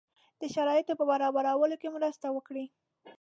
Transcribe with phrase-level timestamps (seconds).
[0.41, 2.65] د شرایطو په برابرولو کې مرسته وکړي.